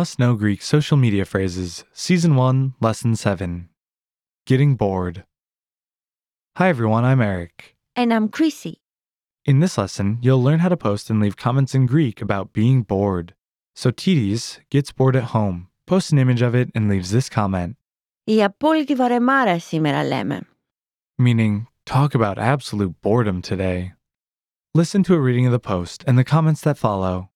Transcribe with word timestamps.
Must 0.00 0.18
Know 0.18 0.34
Greek 0.34 0.60
Social 0.60 0.96
Media 0.96 1.24
Phrases, 1.24 1.84
Season 1.92 2.34
1, 2.34 2.74
Lesson 2.80 3.14
7 3.14 3.68
Getting 4.44 4.74
Bored. 4.74 5.22
Hi 6.56 6.68
everyone, 6.68 7.04
I'm 7.04 7.20
Eric. 7.20 7.76
And 7.94 8.12
I'm 8.12 8.28
Chrissy. 8.28 8.80
In 9.44 9.60
this 9.60 9.78
lesson, 9.78 10.18
you'll 10.20 10.42
learn 10.42 10.58
how 10.58 10.68
to 10.68 10.76
post 10.76 11.10
and 11.10 11.20
leave 11.20 11.36
comments 11.36 11.76
in 11.76 11.86
Greek 11.86 12.20
about 12.20 12.52
being 12.52 12.82
bored. 12.82 13.34
Sotiris 13.76 14.58
gets 14.68 14.90
bored 14.90 15.14
at 15.14 15.30
home, 15.36 15.68
posts 15.86 16.10
an 16.10 16.18
image 16.18 16.42
of 16.42 16.56
it, 16.56 16.72
and 16.74 16.88
leaves 16.88 17.12
this 17.12 17.28
comment. 17.28 17.76
Η 18.24 18.44
απόλυτη 18.44 18.94
βαρεμάρα 18.94 19.58
σήμερα 19.58 20.04
λέμε. 20.04 20.40
Meaning, 21.22 21.68
talk 21.86 22.16
about 22.16 22.36
absolute 22.36 23.00
boredom 23.00 23.40
today. 23.42 23.92
Listen 24.74 25.04
to 25.04 25.14
a 25.14 25.20
reading 25.20 25.46
of 25.46 25.52
the 25.52 25.60
post 25.60 26.02
and 26.04 26.18
the 26.18 26.24
comments 26.24 26.62
that 26.62 26.78
follow. 26.78 27.28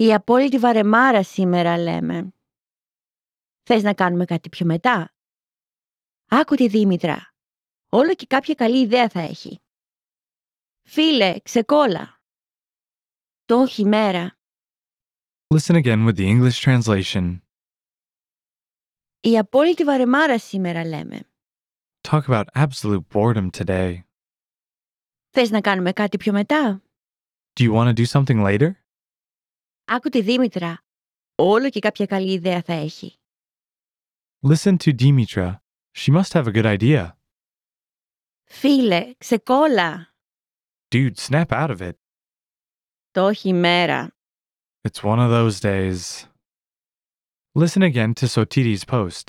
Η 0.00 0.14
απόλυτη 0.14 0.58
βαρεμάρα 0.58 1.22
σήμερα 1.22 1.78
λέμε. 1.78 2.34
Θες 3.62 3.82
να 3.82 3.94
κάνουμε 3.94 4.24
κάτι 4.24 4.48
πιο 4.48 4.66
μετά; 4.66 5.14
Άκου 6.28 6.54
τη 6.54 6.68
Δήμητρα. 6.68 7.34
Όλο 7.88 8.14
και 8.14 8.26
κάποια 8.26 8.54
καλή 8.54 8.80
ιδέα 8.80 9.08
θα 9.08 9.20
έχει. 9.20 9.60
Φίλε, 10.82 11.40
ξεκόλα. 11.40 12.22
Το 13.44 13.60
όχι 13.60 13.84
μέρα. 13.84 14.38
Listen 15.54 15.74
again 15.74 16.06
with 16.06 16.16
the 16.16 16.26
English 16.26 16.60
translation. 16.64 17.38
Η 19.20 19.38
απόλυτη 19.38 19.84
βαρεμάρα 19.84 20.38
σήμερα 20.38 20.84
λέμε. 20.84 21.30
Talk 22.08 22.22
about 22.26 22.44
absolute 22.54 23.04
boredom 23.12 23.50
today. 23.50 24.00
Θες 25.30 25.50
να 25.50 25.60
κάνουμε 25.60 25.92
κάτι 25.92 26.16
πιο 26.16 26.32
μετά; 26.32 26.82
Do 27.60 27.64
you 27.64 27.72
want 27.72 27.94
to 27.94 28.02
do 28.02 28.06
something 28.06 28.42
later? 28.44 28.70
Άκου 29.92 30.08
τη 30.08 30.20
Δήμητρα. 30.22 30.82
Όλο 31.34 31.70
και 31.70 31.80
κάποια 31.80 32.06
καλή 32.06 32.32
ιδέα 32.32 32.62
θα 32.62 32.72
έχει. 32.72 33.18
Listen 34.46 34.76
to 34.84 34.94
Dimitra. 34.98 35.54
She 35.98 36.12
must 36.12 36.32
have 36.32 36.46
a 36.46 36.52
good 36.52 36.78
idea. 36.78 37.10
Φίλε, 38.44 39.14
ξεκόλα. 39.18 40.14
Dude, 40.94 41.16
snap 41.16 41.46
out 41.48 41.70
of 41.70 41.80
it. 41.80 41.92
Το 43.10 43.26
όχι 43.26 43.52
μέρα. 43.52 44.16
It's 44.88 45.02
one 45.02 45.18
of 45.18 45.30
those 45.30 45.60
days. 45.60 46.26
Listen 47.52 47.82
again 47.82 48.12
to 48.14 48.26
Sotiri's 48.26 48.84
post. 48.84 49.24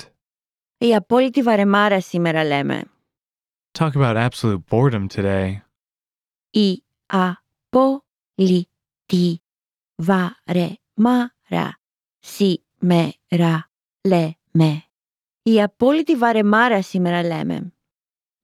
Η 0.77 0.95
απόλυτη 0.95 1.41
βαρεμάρα 1.41 2.01
σήμερα 2.01 2.43
λέμε. 2.43 2.83
Talk 3.79 3.91
about 3.93 4.29
absolute 4.29 4.63
boredom 4.69 5.07
today. 5.07 5.61
Η 6.49 6.83
απόλυτη 7.05 8.67
βαρεμάρα 10.00 11.78
σήμερα 12.20 13.70
λέμε. 14.02 14.82
Η 15.42 15.62
απόλυτη 15.62 16.16
βαρεμάρα 16.16 16.82
σήμερα 16.82 17.22
λέμε. 17.22 17.72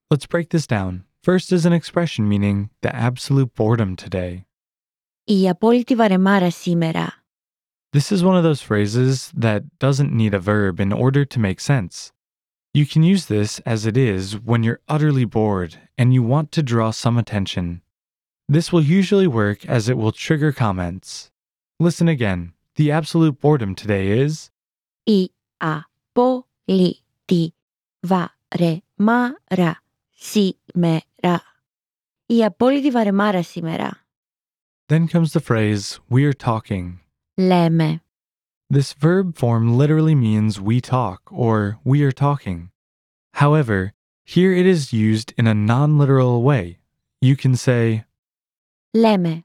Let's 0.08 0.26
break 0.30 0.46
this 0.50 0.66
down. 0.66 1.04
First 1.22 1.52
is 1.52 1.64
an 1.64 1.72
expression 1.72 2.28
meaning 2.28 2.68
the 2.80 2.94
absolute 2.94 3.54
boredom 3.54 3.94
today. 3.94 4.44
Η 5.24 5.48
απόλυτη 5.48 5.94
βαρεμάρα 5.94 6.50
σήμερα. 6.50 7.24
This 7.96 8.10
is 8.10 8.22
one 8.22 8.36
of 8.36 8.44
those 8.44 8.62
phrases 8.62 9.30
that 9.38 9.62
doesn't 9.78 10.12
need 10.12 10.34
a 10.34 10.38
verb 10.38 10.80
in 10.80 10.92
order 10.92 11.24
to 11.26 11.38
make 11.38 11.60
sense. 11.60 12.12
You 12.74 12.86
can 12.86 13.02
use 13.02 13.26
this 13.26 13.60
as 13.66 13.84
it 13.84 13.96
is 13.98 14.38
when 14.50 14.62
you're 14.62 14.80
utterly 14.88 15.26
bored 15.26 15.72
and 15.98 16.14
you 16.14 16.22
want 16.22 16.52
to 16.52 16.62
draw 16.62 16.90
some 16.90 17.18
attention. 17.18 17.82
This 18.48 18.72
will 18.72 18.82
usually 18.82 19.26
work 19.26 19.66
as 19.66 19.90
it 19.90 19.98
will 19.98 20.12
trigger 20.12 20.52
comments. 20.52 21.30
Listen 21.78 22.08
again. 22.08 22.52
The 22.76 22.90
absolute 22.90 23.40
boredom 23.40 23.74
today 23.74 24.08
is 24.24 24.50
Η 25.04 25.30
απόλυτη 25.56 27.54
βαρεμάρα 28.00 29.82
σήμερα. 30.12 31.02
Η 32.26 32.44
απόλυτη 32.44 32.90
βαρεμάρα 32.90 33.42
σήμερα. 33.42 34.06
Then 34.86 35.06
comes 35.06 35.32
the 35.32 35.40
phrase, 35.40 35.98
we're 36.10 36.32
talking. 36.32 36.98
Λέμε. 37.34 38.00
This 38.68 38.92
verb 38.94 39.36
form 39.36 39.76
literally 39.76 40.14
means 40.14 40.60
we 40.60 40.80
talk 40.80 41.20
or 41.30 41.78
we 41.84 42.02
are 42.02 42.12
talking. 42.12 42.70
However, 43.34 43.92
here 44.24 44.52
it 44.52 44.66
is 44.66 44.92
used 44.92 45.34
in 45.36 45.46
a 45.46 45.54
non 45.54 45.98
literal 45.98 46.42
way. 46.42 46.78
You 47.20 47.36
can 47.36 47.54
say, 47.56 48.04
Λέμε. 48.90 49.44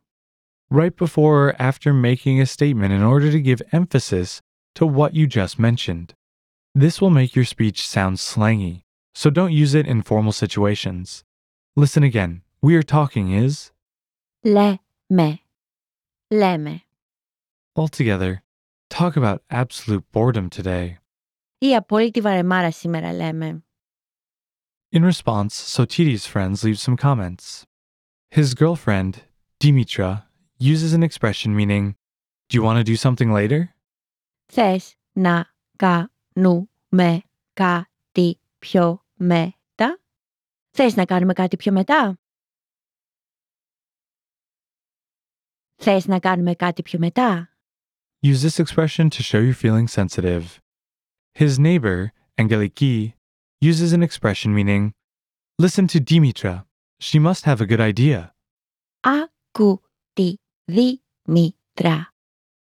right 0.71 0.95
before 0.95 1.49
or 1.49 1.61
after 1.61 1.93
making 1.93 2.39
a 2.41 2.45
statement 2.45 2.93
in 2.93 3.03
order 3.03 3.31
to 3.31 3.39
give 3.39 3.61
emphasis 3.71 4.41
to 4.75 4.85
what 4.85 5.13
you 5.13 5.27
just 5.27 5.57
mentioned. 5.57 6.13
This 6.75 7.01
will 7.01 7.09
make 7.09 7.35
your 7.35 7.45
speech 7.45 7.87
sound 7.87 8.17
slangy, 8.19 8.83
so 9.15 9.29
don't 9.29 9.51
use 9.53 9.73
it 9.73 9.87
in 9.87 10.01
formal 10.03 10.31
situations. 10.31 11.23
Listen 11.75 12.03
again. 12.03 12.41
We 12.61 12.75
are 12.75 12.83
talking 12.83 13.31
is, 13.31 13.71
Λέμε. 14.45 15.39
Λέμε. 16.33 16.81
altogether, 17.75 18.43
talk 18.89 19.15
about 19.15 19.43
absolute 19.49 20.03
boredom 20.11 20.49
today. 20.49 20.97
Η 21.59 21.75
απόλυτη 21.75 22.21
βαρεμάρα 22.21 22.71
σήμερα 22.71 23.13
λέμε. 23.13 23.61
In 24.91 25.03
response, 25.03 25.53
Sotiri's 25.53 26.25
friends 26.25 26.63
leave 26.63 26.79
some 26.79 26.95
comments. 26.95 27.65
His 28.31 28.53
girlfriend, 28.53 29.23
Dimitra, 29.59 30.23
uses 30.61 30.93
an 30.93 31.03
expression 31.03 31.55
meaning, 31.55 31.95
Do 32.49 32.57
you 32.57 32.63
want 32.63 32.77
to 32.77 32.83
do 32.83 32.95
something 32.95 33.31
later? 33.31 33.75
Θες 34.45 34.95
να 35.13 35.53
κάνουμε 35.75 37.23
κάτι 37.53 38.39
πιο 38.59 39.05
μετά? 39.15 39.99
Θες 40.71 40.95
να 40.95 41.05
κάνουμε 41.05 41.33
κάτι 41.33 41.57
πιο 41.57 41.71
μετά? 41.71 42.19
Θες 45.75 46.05
να 46.05 46.19
κάνουμε 46.19 46.55
κάτι 46.55 46.83
πιο 46.83 46.99
μετά? 46.99 47.49
Use 48.23 48.41
this 48.41 48.59
expression 48.59 49.09
to 49.09 49.21
show 49.21 49.39
you're 49.39 49.53
feeling 49.53 49.87
sensitive. 49.87 50.59
His 51.33 51.59
neighbor, 51.59 52.11
Angeliki, 52.37 53.13
uses 53.61 53.93
an 53.93 54.01
expression 54.01 54.53
meaning, 54.53 54.93
Listen 55.59 55.87
to 55.87 55.99
Dimitra. 55.99 56.65
She 56.99 57.19
must 57.19 57.45
have 57.45 57.61
a 57.61 57.65
good 57.65 57.79
idea. 57.79 58.35
Άκου 58.99 59.80
τη 59.80 59.80
Δήμητρα. 60.64 62.14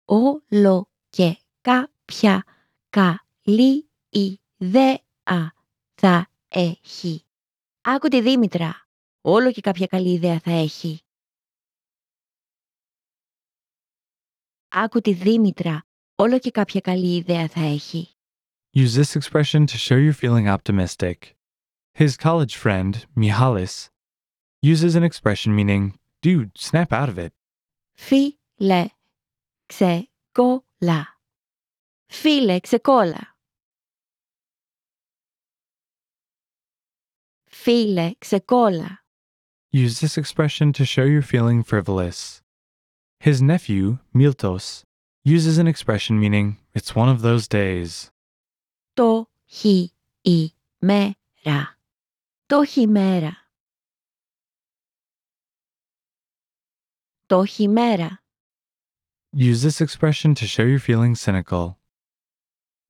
Όλο 0.05 0.89
και 1.09 1.37
κάποια 1.61 2.45
καλή 2.89 3.89
ιδέα 4.09 5.53
θα 5.93 6.29
έχει. 6.49 7.25
Άκου 7.81 8.07
τη 8.07 8.21
Δήμητρα. 8.21 8.87
Όλο 9.21 9.51
και 9.51 9.61
κάποια 9.61 9.87
καλή 9.87 10.13
ιδέα 10.13 10.39
θα 10.39 10.51
έχει. 10.51 11.01
Άκου 14.67 15.01
τη 15.01 15.13
Δήμητρα. 15.13 15.85
Όλο 16.15 16.39
και 16.39 16.51
κάποια 16.51 16.81
καλή 16.81 17.15
ιδέα 17.15 17.47
θα 17.47 17.61
έχει. 17.61 18.07
Use 18.75 18.95
this 18.95 19.15
expression 19.15 19.65
to 19.67 19.77
show 19.77 19.97
you're 19.97 20.13
feeling 20.13 20.47
optimistic. 20.47 21.35
His 21.93 22.17
college 22.17 22.55
friend, 22.55 23.05
Mihalis, 23.15 23.89
uses 24.61 24.95
an 24.95 25.03
expression 25.03 25.53
meaning, 25.53 25.93
Dude, 26.23 26.57
snap 26.57 26.93
out 26.93 27.09
of 27.09 27.17
it. 27.17 27.33
Φίλε, 27.94 28.88
ξεκόλα. 29.66 31.20
Φίλε, 32.06 32.60
ξεκόλα. 32.60 33.36
Φίλε, 37.44 38.14
ξεκόλα. 38.18 39.04
Use 39.72 40.00
this 40.00 40.16
expression 40.16 40.72
to 40.72 40.84
show 40.84 41.04
you're 41.04 41.20
feeling 41.20 41.62
frivolous. 41.62 42.40
His 43.20 43.42
nephew, 43.42 43.98
Miltos, 44.14 44.84
uses 45.24 45.58
an 45.58 45.66
expression 45.66 46.18
meaning, 46.18 46.56
It's 46.74 46.94
one 46.94 47.08
of 47.08 47.22
those 47.22 47.46
days. 47.48 48.10
Το 48.94 49.30
χειμέρα. 49.46 50.46
Το 52.46 52.64
χειμέρα. 52.64 53.41
Tohimera. 57.29 58.19
Use 59.33 59.63
this 59.63 59.81
expression 59.81 60.35
to 60.35 60.45
show 60.45 60.63
you're 60.63 60.79
feeling 60.79 61.15
cynical. 61.15 61.77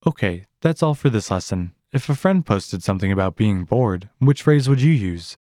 Okay, 0.06 0.46
that's 0.62 0.84
all 0.84 0.96
for 0.96 1.10
this 1.10 1.32
lesson. 1.32 1.74
If 1.94 2.10
a 2.10 2.16
friend 2.16 2.46
posted 2.46 2.84
something 2.84 3.12
about 3.12 3.36
being 3.36 3.64
bored, 3.64 4.10
which 4.20 4.42
phrase 4.42 4.68
would 4.68 4.82
you 4.82 4.92
use? 4.92 5.38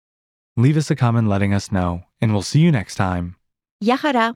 Leave 0.57 0.77
us 0.77 0.91
a 0.91 0.95
comment 0.95 1.27
letting 1.27 1.53
us 1.53 1.71
know, 1.71 2.03
and 2.19 2.33
we'll 2.33 2.41
see 2.41 2.59
you 2.59 2.71
next 2.71 2.95
time. 2.95 3.37
Yahara. 3.81 4.35